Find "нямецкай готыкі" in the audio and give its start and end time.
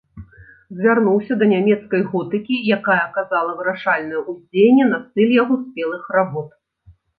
1.51-2.55